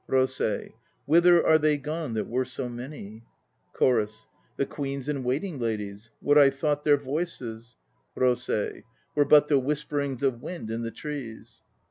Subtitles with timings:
[0.07, 0.73] ROSEI.
[1.05, 3.23] Whither are they gone that were so many...
[3.73, 4.25] CHORUS.
[4.57, 6.09] *The queens and waiting ladies?
[6.21, 7.77] What I thought their voices"
[8.17, 8.83] ROSEI.
[9.13, 11.61] Were but the whisperings of wind in the trees.